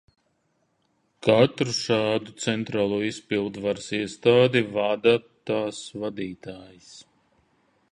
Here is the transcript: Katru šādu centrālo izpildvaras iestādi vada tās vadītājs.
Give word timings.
Katru 1.27 1.75
šādu 1.79 2.33
centrālo 2.45 2.97
izpildvaras 3.11 3.91
iestādi 3.99 4.65
vada 4.79 5.15
tās 5.51 5.85
vadītājs. 6.07 6.93